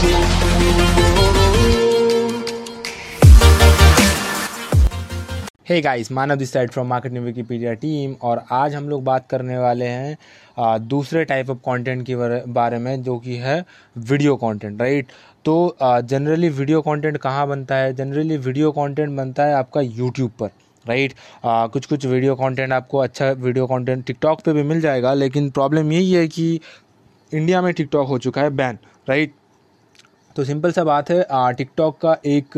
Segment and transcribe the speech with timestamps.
[0.00, 0.06] Hey
[5.80, 9.86] guys Manav this side from marketing Wikipedia team और आज हम लोग बात करने वाले
[9.86, 10.16] हैं
[10.88, 12.16] दूसरे टाइप ऑफ़ कंटेंट के
[12.52, 13.64] बारे में जो कि है
[13.96, 15.06] वीडियो कंटेंट राइट
[15.44, 17.94] तो जनरली वीडियो कंटेंट कहाँ बनता है?
[17.94, 20.50] जनरली वीडियो कंटेंट बनता है आपका यूट्यूब पर
[20.84, 21.72] राइट right?
[21.72, 25.92] कुछ कुछ वीडियो कंटेंट आपको अच्छा वीडियो कंटेंट टिकटॉक पे भी मिल जाएगा, लेकिन प्रॉब्लम
[25.92, 26.60] यही है कि
[27.32, 28.78] इंडिया में टिकटॉक हो चुका है बैन
[29.08, 29.32] राइट
[30.36, 32.56] तो सिंपल सा बात है टिकटॉक का एक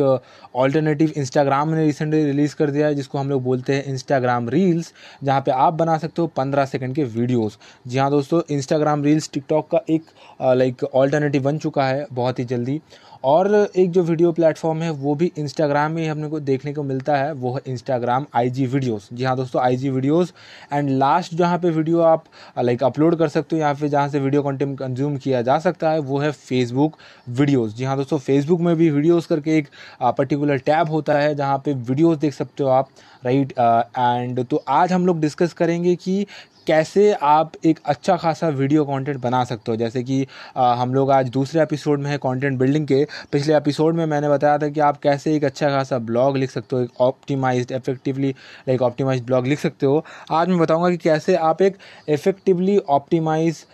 [0.55, 4.93] ऑल्टरनेटिव इंस्टाग्राम ने रिसेंटली रिलीज़ कर दिया है, जिसको हम लोग बोलते हैं इंस्टाग्राम रील्स
[5.25, 9.31] जहाँ पे आप बना सकते हो पंद्रह सेकंड के वीडियोस जी हाँ दोस्तों इंस्टाग्राम रील्स
[9.35, 10.11] टिकटॉक का एक
[10.43, 12.81] लाइक ऑल्टरनेटिव बन चुका है बहुत ही जल्दी।
[13.25, 17.17] और एक जो वीडियो प्लेटफॉर्म है वो भी इंस्टाग्राम में हमने को देखने को मिलता
[17.17, 20.33] है वो है इंस्टाग्राम आई जी वीडियोज़ जी हाँ दोस्तों I G videos
[20.73, 22.25] and last जहाँ पे वीडियो आप
[22.59, 25.91] लाइक अपलोड कर सकते हो यहाँ पे जहाँ से वीडियो कंटेंट कंज्यूम किया जा सकता
[25.91, 26.97] है वो है फेसबुक
[27.31, 29.69] वीडियोज़ जी हाँ दोस्तों फेसबुक में भी वीडियोज़ करके एक
[30.11, 32.89] पर्टिकुलर टैब होता है जहाँ पे वीडियोज़ देख सकते हो आप
[33.25, 33.99] राइट right?
[33.99, 36.27] एंड uh, तो आज हम लोग डिस्कस करेंगे कि
[36.67, 39.77] कैसे आप एक अच्छा खासा वीडियो कंटेंट बना सकते हो?
[39.77, 43.95] जैसे कि आ, हम लोग आज दूसरे एपिसोड में है कंटेंट बिल्डिंग के। पिछले एपिसोड
[43.97, 47.01] में मैंने बताया था कि आप कैसे एक अच्छा खासा ब्लॉग लिख सकते हो एक
[47.01, 48.31] optimised effectively
[48.69, 51.77] like optimised blog लिख सकते हो। आज मैं बताऊँगा कि कैसे आप एक
[52.09, 53.65] इफेक्टिवली ऑप्टिमाइज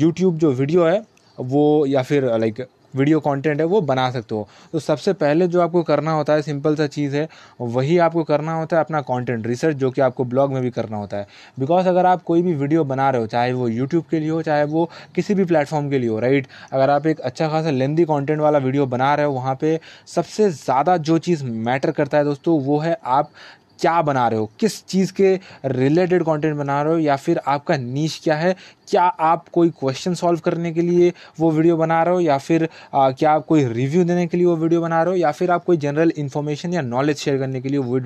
[0.00, 1.02] यूट्यूब जो वीडियो है
[1.38, 5.60] वो या फिर लाइक वीडियो कंटेंट है, वो बना सकते हो। तो सबसे पहले जो
[5.60, 7.28] आपको करना होता है सिंपल सा चीज़ है,
[7.60, 10.96] वही आपको करना होता है अपना कंटेंट रिसर्च जो कि आपको ब्लॉग में भी करना
[10.96, 11.26] होता है।
[11.58, 14.40] बिकॉज़ अगर आप कोई भी वीडियो बना रहे हो, चाहे वो यूट्यूब के लिए हो,
[14.42, 18.04] चाहे वो किसी भी प्लेटफॉर्म के लिए हो राइट अगर आप एक अच्छा खासा लेंदी
[18.04, 22.24] कॉन्टेंट वाला वीडियो बना रहे हो, वहाँ पर सबसे ज़्यादा जो चीज़ मैटर करता है
[22.24, 23.30] दोस्तों, वो है आप
[23.80, 24.50] क्या बना रहे हो?
[24.60, 25.34] किस चीज़ के
[25.64, 26.98] रिलेटेड कंटेंट बना रहे हो?
[26.98, 28.54] या फिर आपका नीच क्या है?
[28.88, 32.20] क्या आप कोई क्वेश्चन सॉल्व करने के लिए वो वीडियो बना रहे हो?
[32.20, 35.20] या फिर आ, क्या आप कोई रिव्यू देने के लिए वो वीडियो बना रहे हो?
[35.20, 37.98] या फिर आप कोई जनरल इन्फॉर्मेशन या नॉलेज शेयर करने के लिए वो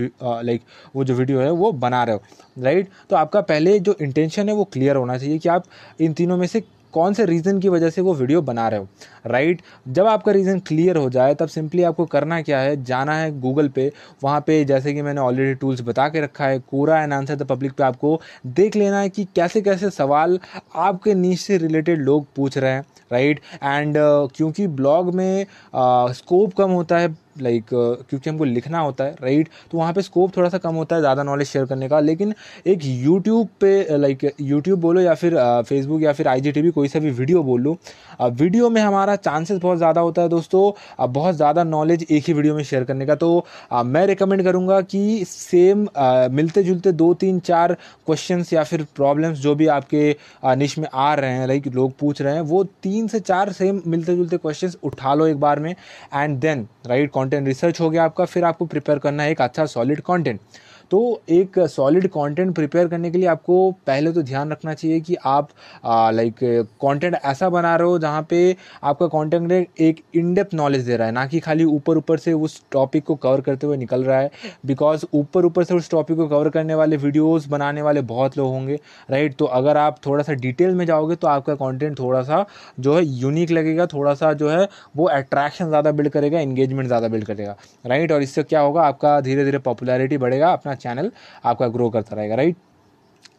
[0.42, 0.62] लाइक
[0.96, 2.22] वो जो वीडियो है वो बना रहे हो?
[2.58, 5.64] राइट तो आपका पहले जो इंटेंशन है वो क्लियर होना चाहिए कि आप
[6.00, 8.88] इन तीनों में से कौन से रीज़न की वजह से वो वीडियो बना रहे हो?
[9.26, 12.82] राइट जब आपका रीज़न क्लियर हो जाए तब सिंपली आपको करना क्या है?
[12.84, 13.90] जाना है गूगल पे।
[14.24, 17.46] वहाँ पे जैसे कि मैंने ऑलरेडी टूल्स बता के रखा है Quora and answer the
[17.46, 20.38] public पे आपको देख लेना है कि कैसे कैसे सवाल
[20.76, 23.94] आपके नीच से रिलेटेड लोग पूछ रहे हैं। राइट एंड
[24.36, 29.14] क्योंकि ब्लॉग में स्कोप uh, कम होता है लाइक like, क्योंकि हमको लिखना होता है
[29.22, 32.00] राइट तो वहाँ पे स्कोप थोड़ा सा कम होता है ज़्यादा नॉलेज शेयर करने का।
[32.00, 32.34] लेकिन
[32.66, 35.36] एक यूट्यूब पे लाइक यूट्यूब बोलो या फिर
[35.68, 37.76] फेसबुक या फिर आई कोई सा भी वीडियो बोल लो
[38.22, 42.54] वीडियो में हमारा चांसेस बहुत ज़्यादा होता है दोस्तों बहुत ज़्यादा नॉलेज एक ही वीडियो
[42.54, 43.46] में शेयर करने का। तो
[43.86, 45.86] मैं रिकमेंड करूँगा कि सेम
[46.32, 47.72] मिलते जुलते दो तीन चार
[48.06, 50.04] क्वेश्चन या फिर प्रॉब्लम्स जो भी आपके
[50.56, 53.80] निश में आ रहे हैं लाइक लोग पूछ रहे हैं वो तीन से चार सेम
[53.86, 55.74] मिलते जुलते क्वेश्चन उठा लो एक बार में
[56.14, 59.66] and then right content research हो गया आपका फिर आपको प्रिपेयर करना है एक अच्छा
[59.68, 60.40] सॉलिड कंटेंट
[60.92, 60.98] तो
[61.30, 63.54] एक सॉलिड कंटेंट प्रिपेयर करने के लिए आपको
[63.86, 65.48] पहले तो ध्यान रखना चाहिए कि आप
[65.86, 66.38] लाइक
[66.82, 68.40] कंटेंट ऐसा बना रहे हो जहाँ पे
[68.84, 72.60] आपका कंटेंट एक इनडेप्थ नॉलेज दे रहा है, ना कि खाली ऊपर ऊपर से उस
[72.72, 74.30] टॉपिक को कवर करते हुए निकल रहा है
[74.66, 78.48] बिकॉज़ ऊपर ऊपर से उस टॉपिक को कवर करने वाले वीडियोज़ बनाने वाले बहुत लोग
[78.48, 78.78] होंगे
[79.10, 82.44] राइट तो अगर आप थोड़ा सा डिटेल में जाओगे तो आपका कॉन्टेंट थोड़ा सा
[82.80, 87.08] जो है यूनिक लगेगा थोड़ा सा जो है वो अट्रैक्शन ज़्यादा बिल्ड करेगा इंगेजमेंट ज़्यादा
[87.08, 91.10] बिल्ड करेगा राइट और इससे क्या होगा, आपका धीरे धीरे पॉपुलैरिटी बढ़ेगा, अपना चैनल
[91.44, 92.56] आपका ग्रो करता रहेगा राइट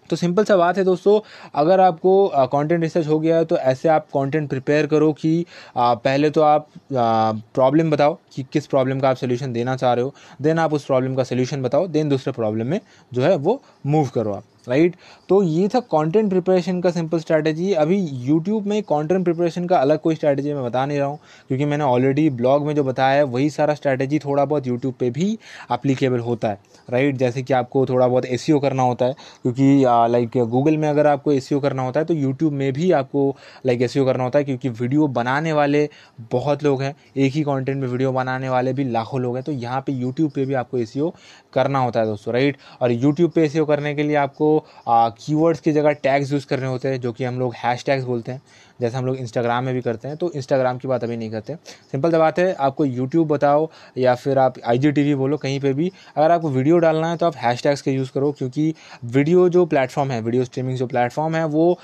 [0.09, 1.19] तो सिंपल सा बात है दोस्तों
[1.55, 5.45] अगर आपको कंटेंट रिसर्च हो गया है तो ऐसे आप कंटेंट प्रिपेयर करो कि
[5.77, 10.03] आ, पहले तो आप प्रॉब्लम बताओ कि किस प्रॉब्लम का आप सोल्यूशन देना चाह रहे
[10.03, 12.79] हो देन आप उस प्रॉब्लम का सोल्यूशन बताओ देन दूसरे प्रॉब्लम में
[13.13, 14.95] जो है वो मूव करो आप। राइट?
[15.29, 19.99] तो ये था कंटेंट प्रिपरेशन का सिंपल स्ट्रैटेजी अभी यूट्यूब में कंटेंट प्रिपरेशन का अलग
[20.01, 23.23] कोई स्ट्रैटेजी मैं बता नहीं रहा हूँ, क्योंकि मैंने ऑलरेडी ब्लॉग में जो बताया है,
[23.25, 25.37] वही सारा स्ट्रैटेजी थोड़ा बहुत यूट्यूब पे भी
[25.71, 26.59] अप्लीकेबल होता है
[26.89, 29.13] राइट जैसे कि आपको थोड़ा बहुत ए e करना होता है,
[29.43, 32.91] क्योंकि लाइक गूगल में अगर आपको ए e करना होता है तो यूट्यूब में भी
[32.93, 33.35] आपको
[33.65, 35.87] लाइक ए e करना होता है, क्योंकि वीडियो बनाने वाले
[36.31, 39.51] बहुत लोग हैं। एक ही कॉन्टेंट में वीडियो बनाने वाले भी लाखों लोग हैं। तो
[39.53, 41.11] यहाँ पर यूट्यूब पर भी आपको ए
[41.53, 45.71] करना होता है दोस्तों राइट और यूट्यूब पे ए करने के लिए आपको कीवर्ड्स की
[45.71, 48.41] जगह टैग्स यूज़ करने होते हैं, जो कि हम लोग हैश टैग्स बोलते हैं।
[48.83, 51.55] जैसे हम लोग इंस्टाग्राम में भी करते हैं तो इंस्टाग्राम की बात अभी नहीं करते।
[51.91, 56.31] सिंपल बात है, आपको यूट्यूब बताओ या फिर आप आईजीटीवी बोलो, कहीं पर भी। अगर
[56.31, 58.73] आपको वीडियो डालना है तो आप हैश टैग्स के यूज़ करो, क्योंकि
[59.05, 61.79] वीडियो जो प्लेटफॉर्म है, वीडियो स्ट्रीमिंग जो प्लेटफॉर्म है, वो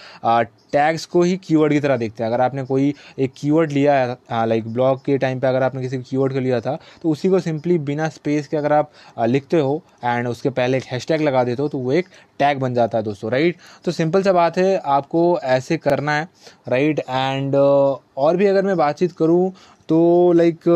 [0.73, 4.47] टैग्स को ही कीवर्ड की तरह देखते हैं। अगर आपने कोई एक कीवर्ड लिया है
[4.47, 7.39] लाइक ब्लॉग के टाइम पे अगर आपने किसी कीवर्ड को लिया था तो उसी को
[7.39, 11.61] सिंपली बिना स्पेस के अगर आप लिखते हो एंड उसके पहले एक हैशटैग लगा देते
[11.61, 12.07] हो तो वो एक
[12.39, 16.27] टैग बन जाता है दोस्तों राइट तो सिंपल सा बात है, आपको ऐसे करना है
[16.69, 19.51] राइट राइट एंड और भी अगर मैं बातचीत करूँ
[19.89, 20.67] तो लाइक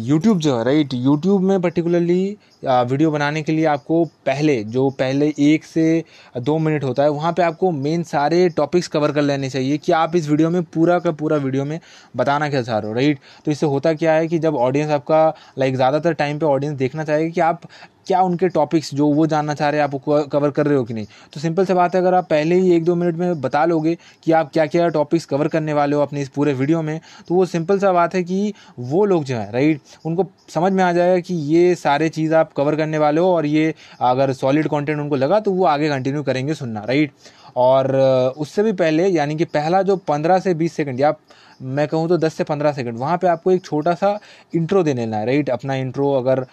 [0.00, 5.32] यूट्यूब जो है राइट यूट्यूब में पर्टिकुलरली वीडियो बनाने के लिए आपको पहले, जो पहले
[5.40, 6.04] एक से
[6.38, 9.92] दो मिनट होता है, वहाँ पे आपको मेन सारे टॉपिक्स कवर कर लेने चाहिए कि
[9.92, 11.78] आप इस वीडियो में, पूरा का पूरा वीडियो में
[12.16, 15.26] बताना क्या चाह रहे हो राइट तो इससे होता क्या है कि जब ऑडियंस आपका
[15.58, 17.60] लाइक ज़्यादातर टाइम पे ऑडियंस देखना चाहेगा कि आप
[18.06, 20.94] क्या उनके टॉपिक्स जो वो जानना चाह रहे हैं, आप कवर कर रहे हो कि
[20.94, 21.06] नहीं?
[21.34, 23.96] तो सिंपल से बात है, अगर आप पहले ही एक दो मिनट में बता लोगे
[24.24, 27.34] कि आप क्या क्या टॉपिक्स कवर करने वाले हो अपने इस पूरे वीडियो में तो
[27.34, 30.92] वो सिंपल सा बात है कि वो लोग जो है राइट उनको समझ में आ
[30.92, 34.98] जाएगा कि ये सारे चीज़ आप कवर करने वाले हो और ये अगर सॉलिड कॉन्टेंट
[35.00, 37.12] उनको लगा तो वो आगे कंटिन्यू करेंगे सुनना राइट
[37.56, 37.96] और
[38.38, 41.14] उससे भी पहले, यानी कि पहला जो पंद्रह से बीस सेकंड, या
[41.62, 44.18] मैं कहूँ तो दस से पंद्रह सेकंड, वहाँ पे आपको एक छोटा सा
[44.54, 45.50] इंट्रो दे लेना है, राइट?
[45.50, 46.46] अपना इंट्रो, अगर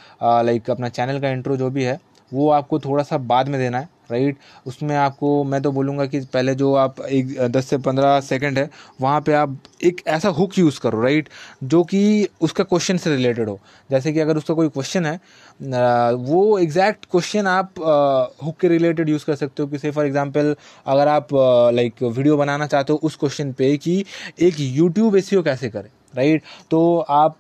[0.45, 1.99] लाइक अपना चैनल का इंट्रो जो भी है,
[2.31, 4.37] वो आपको थोड़ा सा बाद में देना है। राइट?
[4.67, 8.69] उसमें आपको, मैं तो बोलूँगा कि पहले जो आप एक, दस से पंद्रह सेकंड है,
[9.01, 11.29] वहाँ पे आप एक ऐसा हुक यूज़ करो, राइट?
[11.63, 13.59] जो कि उसका क्वेश्चन से रिलेटेड हो।
[13.91, 15.19] जैसे कि अगर उसका कोई क्वेश्चन है
[16.15, 17.79] वो एग्जैक्ट क्वेश्चन आप
[18.43, 20.55] हुक के रिलेटेड यूज़ कर सकते हो। कि से फॉर एग्जांपल
[20.87, 21.27] अगर आप
[21.75, 24.03] लाइक वीडियो बनाना चाहते हो, उस क्वेश्चन पे कि
[24.41, 25.89] एक यूट्यूब एस कैसे करें?
[26.13, 26.43] राइट?
[26.71, 27.35] तो आप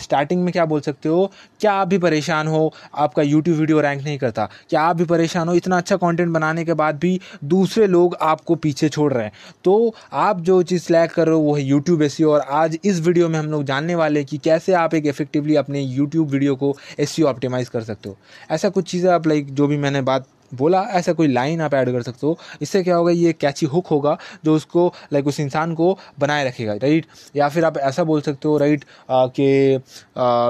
[0.00, 1.30] स्टार्टिंग में क्या बोल सकते हो?
[1.60, 2.72] क्या आप भी परेशान हो?
[2.94, 5.54] आपका यूट्यूब वीडियो रैंक नहीं करता। क्या आप भी परेशान हो?
[5.54, 9.32] इतना अच्छा कंटेंट बनाने के बाद भी दूसरे लोग आपको पीछे छोड़ रहे हैं।
[9.64, 13.00] तो आप जो चीज़ सिलेक्ट कर रहे हो, वो है यूट्यूब एस और आज इस
[13.00, 16.76] वीडियो में हम लोग जानने वाले कि कैसे आप एक इफेक्टिवली अपने यूट्यूब वीडियो को
[16.98, 18.16] एस ऑप्टिमाइज कर सकते हो।
[18.50, 21.90] ऐसा कुछ चीज़ें आप लाइक जो भी मैंने बात बोला, ऐसा कोई लाइन आप ऐड
[21.92, 25.74] कर सकते हो। इससे क्या होगा, ये कैची हुक होगा, जो उसको लाइक उस इंसान
[25.74, 27.06] को बनाए रखेगा राइट
[27.36, 29.80] या फिर आप ऐसा बोल सकते हो राइट कि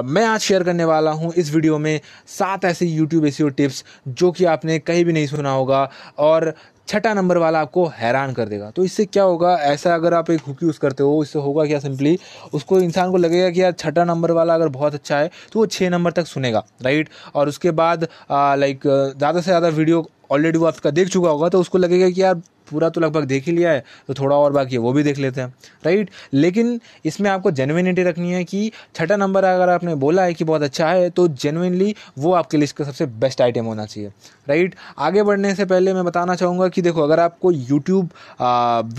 [0.05, 1.99] मैं आज शेयर करने वाला हूँ इस वीडियो में
[2.29, 6.53] सात ऐसे यूट्यूब ऐसी टिप्स जो कि आपने कहीं भी नहीं सुना होगा। और
[6.87, 9.55] छठा नंबर वाला आपको हैरान कर देगा। तो इससे क्या होगा?
[9.55, 12.17] ऐसा अगर आप एक हुक यूज़ करते हो, इससे होगा क्या सिंपली
[12.53, 15.65] उसको इंसान को लगेगा कि यार छठा नंबर वाला अगर बहुत अच्छा है तो वो
[15.67, 20.65] छः नंबर तक सुनेगा राइट और उसके बाद लाइक ज़्यादा से ज़्यादा वीडियो ऑलरेडी वो
[20.65, 22.41] आपका देख चुका होगा तो उसको लगेगा कि यार
[22.71, 25.17] पूरा तो लगभग देख ही लिया है तो थोड़ा और बाकी है, वो भी देख
[25.17, 25.47] लेते हैं
[25.85, 30.43] राइट लेकिन इसमें आपको जेनविनिटी रखनी है कि छठा नंबर अगर आपने बोला है कि
[30.43, 34.09] बहुत अच्छा है तो जेनविनली वो आपके लिस्ट का सबसे बेस्ट आइटम होना चाहिए
[34.49, 38.09] राइट आगे बढ़ने से पहले मैं बताना चाहूँगा कि देखो, अगर आपको यूट्यूब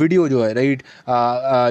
[0.01, 0.83] वीडियो जो है राइट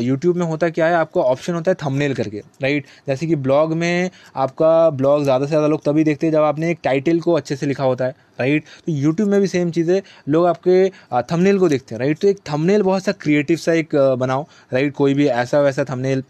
[0.04, 3.74] यूट्यूब में होता क्या है, आपको ऑप्शन होता है थंबनेल करके राइट जैसे कि ब्लॉग
[3.76, 7.34] में आपका ब्लॉग ज़्यादा से ज़्यादा लोग तभी देखते हैं जब आपने एक टाइटल को
[7.34, 8.64] अच्छे से लिखा होता है राइट?
[8.86, 10.88] तो यूट्यूब में भी सेम चीज़ है। लोग आपके
[11.24, 12.20] थंबनेल को देखते हैं, राइट?
[12.20, 14.94] तो एक थंबनेल बहुत सा क्रिएटिव सा एक बनाओ, राइट?
[14.94, 16.24] कोई भी ऐसा वैसा थंबनेल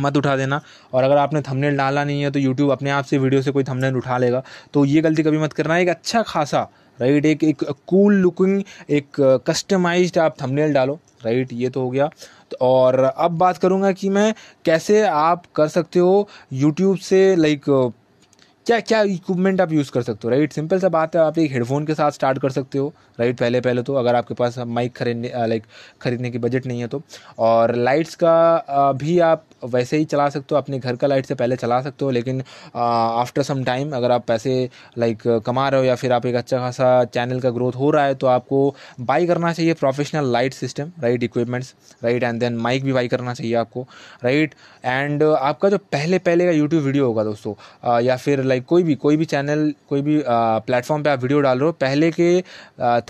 [0.00, 0.60] मत उठा देना।
[0.92, 3.64] और अगर आपने थंबनेल डाला नहीं है तो यूट्यूब अपने आप से वीडियो से कोई
[3.64, 4.42] थंबनेल उठा लेगा।
[4.74, 6.60] तो ये गलती कभी मत करना। एक अच्छा खासा,
[6.98, 7.26] राइट?
[7.26, 11.52] एक एक कूल लुकिंग एक कस्टमाइज्ड आप थंबनेल डालो, राइट?
[11.52, 12.10] ये तो हो गया।
[12.50, 14.34] तो और अब बात करूँगा कि मैं
[14.64, 17.64] कैसे आप कर सकते हो यूट्यूब से लाइक
[18.68, 21.52] क्या क्या इक्विपमेंट आप यूज़ कर सकते हो राइट सिंपल सा बात है, आप एक
[21.52, 24.94] हेडफोन के साथ स्टार्ट कर सकते हो राइट पहले पहले तो अगर आपके पास माइक
[24.96, 25.62] खरीदने लाइक
[26.02, 27.00] खरीदने की बजट नहीं है तो।
[27.38, 31.34] और लाइट्स का भी आप वैसे ही चला सकते हो, अपने घर का लाइट से
[31.34, 32.42] पहले चला सकते हो, लेकिन
[32.74, 34.68] आफ्टर सम टाइम अगर आप पैसे
[34.98, 38.04] लाइक कमा रहे हो या फिर आप एक अच्छा खासा चैनल का ग्रोथ हो रहा
[38.04, 41.74] है तो आपको बाई करना चाहिए professional light system right equipments
[42.04, 43.86] right and then mic भी बाई करना चाहिए आपको
[44.24, 44.54] राइट
[44.84, 48.94] एंड आपका जो पहले पहले का यूट्यूब वीडियो होगा दोस्तों या फिर लाइक कोई भी
[48.96, 52.40] कोई भी चैनल कोई भी प्लेटफॉर्म पे आप वीडियो डाल रहे हो, पहले के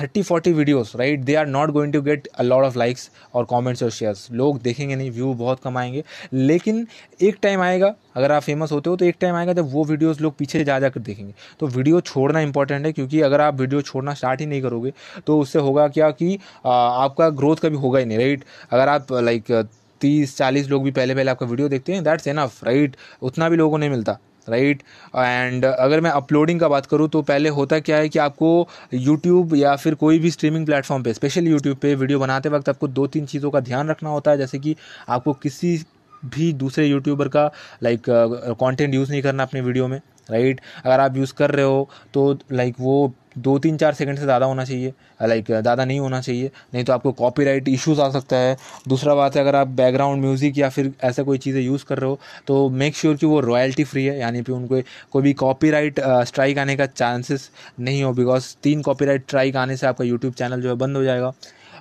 [0.01, 3.47] thirty forty videos right they are not going to get a lot of likes और
[3.51, 6.05] कमेंट्स और शेयर्स लोग देखेंगे नहीं व्यू बहुत कम आएँगे.
[6.33, 6.87] लेकिन
[7.23, 10.21] एक टाइम आएगा, अगर आप फ़ेमस होते हो तो एक टाइम आएगा जब वो वीडियोस
[10.21, 11.35] लोग पीछे जा, जाकर देखेंगे.
[11.61, 14.93] तो वीडियो छोड़ना इंपॉर्टेंट है, क्योंकि अगर आप वीडियो छोड़ना स्टार्ट ही नहीं करोगे
[15.27, 19.53] तो उससे होगा क्या कि आपका ग्रोथ कभी होगा ही नहीं राइट अगर आप लाइक
[20.01, 23.57] तीस, चालीस लोग भी पहले पहले आपका वीडियो देखते हैं दैट्स एनफ राइट उतना भी
[23.57, 24.19] लोगों नहीं मिलता.
[24.49, 24.83] राइट?
[25.17, 29.55] एंड अगर मैं अपलोडिंग का बात करूँ तो पहले होता क्या है कि आपको यूट्यूब
[29.57, 33.07] या फिर कोई भी स्ट्रीमिंग प्लेटफॉर्म पे स्पेशली यूट्यूब पे वीडियो बनाते वक्त आपको दो
[33.07, 34.77] तीन चीज़ों का ध्यान रखना होता है। जैसे कि
[35.09, 35.77] आपको किसी
[36.25, 37.51] भी दूसरे यूट्यूबर का
[37.83, 40.61] लाइक कंटेंट यूज़ नहीं करना अपने वीडियो में। राइट?
[40.85, 44.47] अगर आप यूज़ कर रहे हो तो लाइक वो दो तीन चार सेकंड से ज़्यादा
[44.47, 44.93] होना चाहिए।
[45.23, 48.57] लाइक ज़्यादा नहीं होना चाहिए। नहीं तो आपको कॉपीराइट इश्यूज़ आ सकता है।
[48.89, 52.11] दूसरा बात है, अगर आप बैकग्राउंड म्यूज़िक या फिर ऐसा कोई चीज़ें यूज़ कर रहे
[52.11, 54.81] हो तो मेक श्योर sure कि वो रॉयल्टी फ्री है। यानी कि उनको
[55.13, 59.87] कोई भी कॉपीराइट स्ट्राइक आने का चांसेस नहीं हो बिकॉज़ तीन कॉपीराइट स्ट्राइक आने से
[59.87, 61.33] आपका यूट्यूब चैनल जो है बंद हो जाएगा।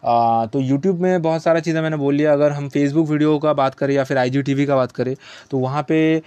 [0.04, 3.76] तो यूट्यूब में बहुत सारा चीज़ें मैंने बोल लिया। अगर हम फेसबुक वीडियो का बात
[3.76, 5.16] करें या फिर आई जी का बात करें
[5.52, 6.22] तो वहाँ पर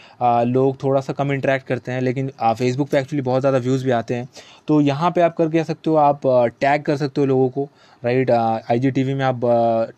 [0.49, 3.91] लोग थोड़ा सा कम इंटरेक्ट करते हैं, लेकिन फेसबुक पर एक्चुअली बहुत ज़्यादा व्यूज़ भी
[3.93, 4.29] आते हैं।
[4.69, 6.21] तो यहाँ पर आप करके सकते हो, आप
[6.61, 7.69] टैग कर सकते हो लोगों को।
[8.03, 9.41] राइट आई जी टी में आप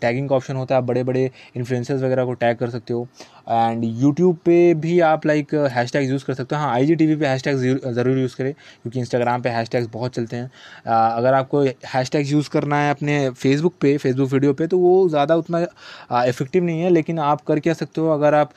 [0.00, 3.06] टैगिंग का ऑप्शन होता है आप बड़े बड़े इन्फ्लुएंसर्स वगैरह को टैग कर सकते हो।
[3.50, 6.94] एंड यूट्यूब पे भी आप लाइक हैश टैग यूज़ कर सकते हो। हाँ आई जी
[6.96, 7.56] टी वी पे हैश टैग
[7.94, 11.62] ज़रूर यूज़ करें क्योंकि इंस्टाग्राम पे हैश टैग्स बहुत चलते हैं। uh, अगर आपको
[11.94, 15.60] हैश टैग यूज़ करना है अपने फेसबुक पे फेसबुक वीडियो पे तो वो ज़्यादा उतना
[16.22, 18.08] इफ़ेक्टिव नहीं है लेकिन आप कर क्या सकते हो?
[18.10, 18.52] अगर आप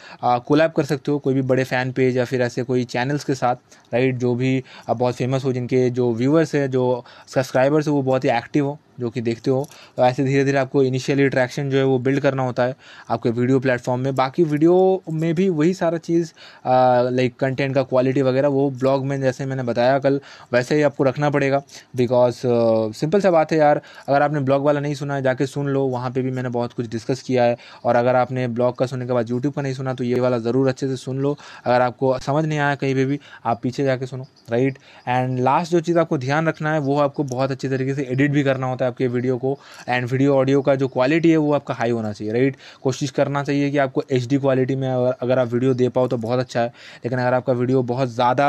[0.47, 3.35] कोलैब कर सकते हो कोई भी बड़े फ़ैन पेज या फिर ऐसे कोई चैनल्स के
[3.35, 3.55] साथ
[3.93, 8.25] राइट जो भी बहुत फ़ेमस हो जिनके जो व्यूअर्स है जो सब्सक्राइबर्स है वो बहुत
[8.25, 11.77] ही एक्टिव हो। जो कि देखते हो। तो ऐसे धीरे धीरे आपको इनिशियली अट्रैक्शन जो
[11.77, 12.75] है वो बिल्ड करना होता है
[13.09, 16.31] आपके वीडियो प्लेटफॉर्म में। बाकी वीडियो में भी वही सारा चीज़
[16.65, 20.19] लाइक कंटेंट का क्वालिटी वगैरह वो ब्लॉग में जैसे मैंने बताया कल,
[20.53, 21.61] वैसे ही आपको रखना पड़ेगा।
[21.95, 22.41] बिकॉज़
[22.95, 25.83] सिंपल सा बात है यार, अगर आपने ब्लॉग वाला नहीं सुना है, जाके सुन लो।
[25.87, 29.05] वहाँ पर भी मैंने बहुत कुछ डिस्कस किया है। और अगर आपने ब्लॉग का सुनने
[29.05, 31.35] के बाद यूट्यूब का नहीं सुना तो ये वाला ज़रूर अच्छे से सुन लो।
[31.65, 35.71] अगर आपको समझ नहीं आया कहीं पर भी, आप पीछे जाके सुनो राइट एंड लास्ट
[35.71, 38.67] जो चीज़ आपको ध्यान रखना है, वो आपको बहुत अच्छी तरीके से एडिट भी करना
[38.67, 39.57] होता है। आपके वीडियो को
[39.89, 43.43] एंड वीडियो ऑडियो का जो क्वालिटी है, वो आपका हाई होना चाहिए राइट कोशिश करना
[43.43, 46.67] चाहिए कि आपको एचडी क्वालिटी में अगर आप वीडियो दे पाओ तो बहुत अच्छा है,
[47.05, 48.47] लेकिन अगर आपका वीडियो बहुत ज़्यादा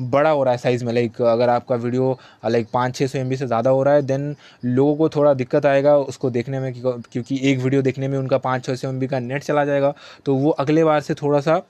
[0.00, 3.34] बड़ा हो रहा है साइज़ में लाइक अगर आपका वीडियो लाइक पाँच छः सौ एम
[3.34, 4.34] से ज़्यादा हो रहा है देन
[4.66, 8.64] लोगों को थोड़ा दिक्कत आएगा उसको देखने में, क्योंकि एक वीडियो देखने में उनका पाँच
[8.64, 9.94] छः सौ एम का नेट चला जाएगा
[10.26, 11.60] तो वो अगले बार से थोड़ा सा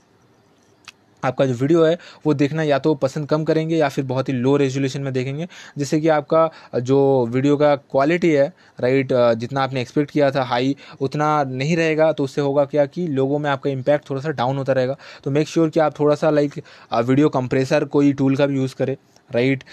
[1.25, 4.35] आपका जो वीडियो है, वो देखना या तो पसंद कम करेंगे या फिर बहुत ही
[4.35, 5.47] लो रेजोल्यूशन में देखेंगे।
[5.79, 6.49] जिससे कि आपका
[6.81, 8.47] जो वीडियो का क्वालिटी है
[8.79, 13.07] राइट जितना आपने एक्सपेक्ट किया था हाई उतना नहीं रहेगा तो उससे होगा क्या कि
[13.09, 15.99] लोगों में आपका इम्पैक्ट थोड़ा सा डाउन होता रहेगा। तो मेक श्योर sure कि आप
[16.01, 16.61] थोड़ा सा लाइक
[16.95, 18.97] वीडियो कंप्रेसर कोई टूल का भी यूज़ करें।
[19.31, 19.65] राइट?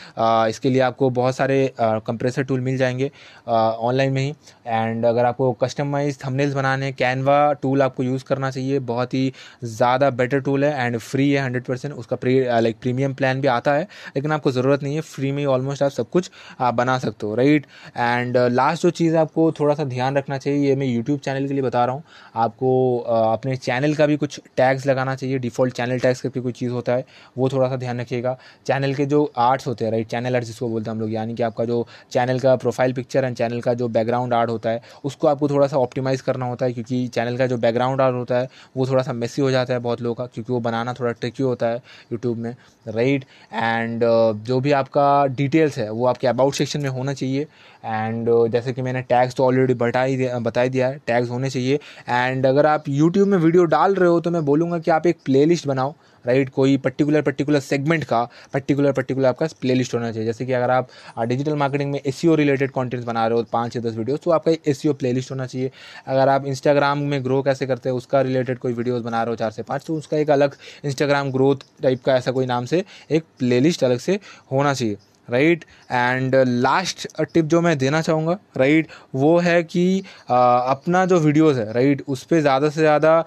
[0.50, 3.12] इसके लिए आपको बहुत सारे कंप्रेसर टूल मिल जाएँगे
[3.48, 4.34] ऑनलाइन में ही।
[4.68, 9.32] एंड अगर आपको कस्टमाइज थंबनेल्स बनाने कैनवा टूल आपको यूज़ करना चाहिए, बहुत ही
[9.66, 12.18] ज़्यादा बेटर टूल है एंड फ्री है हंड्रेड परसेंट उसका
[12.60, 15.84] लाइक प्रीमियम प्लान भी आता है, लेकिन आपको ज़रूरत नहीं है फ्री में ही ऑलमोस्ट
[15.84, 17.66] आप सब कुछ आप बना सकते हो राइट
[17.98, 21.54] एंड लास्ट जो चीज़ आपको थोड़ा सा ध्यान रखना चाहिए, ये मैं यूट्यूब चैनल के
[21.54, 22.04] लिए बता रहा हूँ।
[22.38, 26.72] आपको अपने चैनल का भी कुछ टैग्स लगाना चाहिए डिफ़ॉल्ट चैनल टैग्स करके कोई चीज़
[26.72, 27.06] होता है,
[27.38, 28.38] वो थोड़ा सा ध्यान रखिएगा।
[28.68, 31.36] चैनल के जो आर्ट्स होते हैं राइट चैनल आर्ट जिसको बोलते हैं हम लोग, यानी
[31.36, 34.82] कि आपका जो चैनल का प्रोफ़ाइल पिक्चर एंड चैनल का जो बैकग्राउंड आर्ट होता है,
[35.06, 38.38] उसको आपको थोड़ा सा ऑप्टिमाइज़ करना होता है, क्योंकि चैनल का जो बैकग्राउंड आर्ट होता
[38.38, 41.12] है, वो थोड़ा सा मेसी हो जाता है बहुत लोगों का, क्योंकि वो बनाना थोड़ा
[41.12, 42.56] ट्रिकी होता है यूट्यूब में
[42.88, 44.04] राइट एंड
[44.46, 47.48] जो भी आपका डिटेल्स है, वो आपके अबाउट सेक्शन में होना चाहिए।
[47.86, 51.50] एंड जैसे कि मैंने टैग्स तो ऑलरेडी बताई दिया बता ही दिया है टैग्स होने
[51.50, 55.08] चाहिए। एंड अगर आप यूट्यूब में वीडियो डाल रहे हो तो मैं बोलूँगा कि आप
[55.08, 55.94] एक प्लेलिस्ट बनाओ
[56.28, 60.72] राइट, कोई पर्टिकुलर पर्टिकुलर सेगमेंट का पर्टिकुलर पर्टिकुलर आपका प्ले होना चाहिए। जैसे कि अगर
[60.72, 60.90] आप
[61.28, 64.52] डिजिटल मार्केटिंग में एस रिलेटेड कॉन्टेंट्स बना रहे हो, पाँच या दस वीडियोज़ तो आपका
[64.68, 65.72] एस प्ले लिस्ट होना चाहिए।
[66.08, 69.36] अगर आप इंस्टाग्राम में ग्रो कैसे करते हैं, उसका रिलेटेड कोई वीडियोज़ बना रहे हो
[69.36, 70.56] चार से पाँच तो उसका एक अलग
[70.86, 74.20] इंस्टाग्राम ग्रोथ टाइप का ऐसा कोई नाम से एक प्ले अलग से
[74.52, 74.98] होना चाहिए।
[75.30, 81.06] राइट एंड लास्ट टिप जो मैं देना चाहूँगा राइट right, वो है कि uh, अपना
[81.06, 83.20] जो वीडियोस है राइट right, उस पर ज़्यादा से ज़्यादा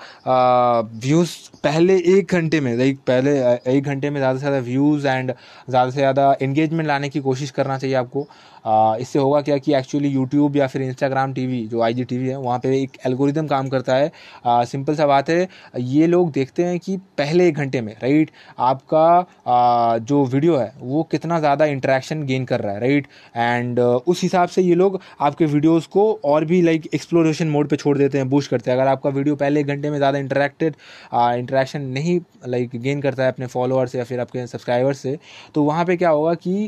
[1.04, 1.30] व्यूज़
[1.64, 3.38] पहले एक घंटे में लाइक पहले
[3.76, 5.32] एक घंटे में ज़्यादा से ज़्यादा व्यूज़ एंड
[5.70, 8.26] ज़्यादा से ज़्यादा इंगेजमेंट लाने की कोशिश करना चाहिए आपको।
[8.66, 12.36] आ, इससे होगा क्या कि एक्चुअली यूट्यूब या फिर इंस्टाग्राम टीवी जो आई जी है
[12.36, 14.10] वहाँ पे एक एल्गोरिदम काम करता है।
[14.46, 18.30] आ, सिंपल सा बात है ये लोग देखते हैं कि पहले एक घंटे में राइट
[18.58, 19.06] आपका
[19.46, 23.06] आ, जो वीडियो है वो कितना ज़्यादा इंटरेक्शन गेन कर रहा है राइट
[23.36, 27.76] एंड उस हिसाब से ये लोग आपके वीडियोज़ को और भी लाइक एक्सप्लोरेशन मोड पर
[27.76, 30.74] छोड़ देते हैं बूस्ट करते हैं। अगर आपका वीडियो पहले एक घंटे में ज़्यादा इंटरेक्टेड
[31.14, 32.18] इंटरेक्शन नहीं
[32.48, 35.18] लाइक गेन करता है अपने फॉलोअर्स या फिर आपके सब्सक्राइबर्स से
[35.54, 36.64] तो वहाँ पर क्या होगा कि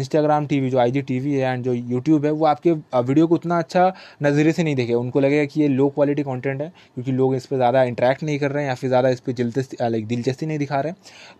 [0.00, 3.58] इंस्टाग्राम टीवी जो आई जी है एंड जो यूट्यूब है, वो आपके वीडियो को उतना
[3.58, 3.92] अच्छा
[4.22, 7.46] नज़रिए से नहीं देखे उनको लगेगा कि ये लो क्वालिटी कॉन्टेंट है, क्योंकि लोग इस
[7.46, 10.58] पर ज़्यादा इंटरेक्ट नहीं कर रहे हैं या फिर ज़्यादा इस पर लाइक दिलचस्पी नहीं
[10.58, 10.92] दिखा रहे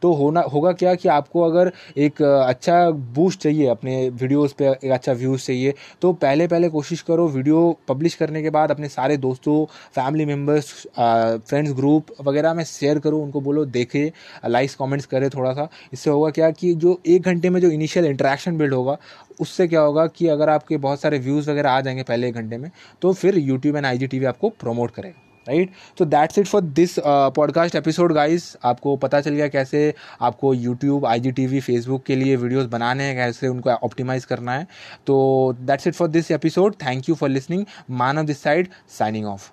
[0.03, 4.91] तो होना, होगा क्या कि आपको अगर एक अच्छा बूस्ट चाहिए, अपने वीडियोज़ पे एक
[4.93, 9.17] अच्छा व्यूज़ चाहिए। तो पहले पहले कोशिश करो वीडियो पब्लिश करने के बाद अपने सारे
[9.19, 9.65] दोस्तों
[9.95, 14.13] फैमिली मेंबर्स फ्रेंड्स ग्रुप वगैरह में शेयर करो, उनको बोलो, देखे
[14.47, 18.07] लाइक्स कमेंट्स करे थोड़ा सा इससे होगा क्या कि जो एक घंटे में जो इनिशियल
[18.07, 18.97] इंट्रैक्शन बिल्ड होगा,
[19.41, 22.59] उससे क्या होगा कि अगर आपके बहुत सारे व्यूज़ वगैरह आ जाएँगे पहले एक घंटे
[22.59, 22.71] में
[23.03, 25.71] तो फिर यूट्यूब एंड आई आपको प्रमोट करेगा। राइट?
[25.99, 26.95] तो that's it for this
[27.37, 32.03] podcast episode guys आपको पता चल गया कैसे आपको YouTube I G T V Facebook
[32.05, 34.67] के लिए वीडियोस बनाने हैं, कैसे उनको ऑप्टिमाइज करना है।
[35.07, 38.69] तो that's it for this episode thank you for listening man of this side
[38.99, 39.51] signing off